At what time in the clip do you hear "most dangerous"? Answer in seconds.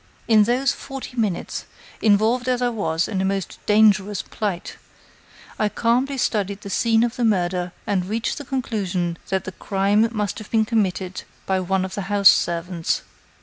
3.23-4.23